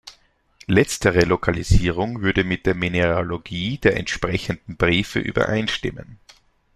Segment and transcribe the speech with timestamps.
[0.65, 6.17] Letztere Lokalisierung würde mit der Mineralogie der entsprechenden Briefe übereinstimmen.